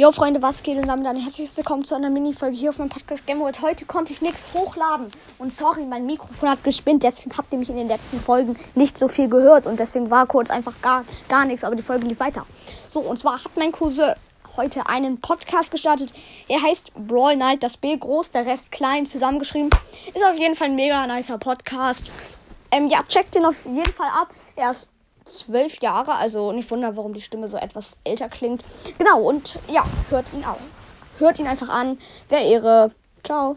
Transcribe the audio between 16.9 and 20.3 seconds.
Brawl Night, das B groß, der Rest klein zusammengeschrieben. Ist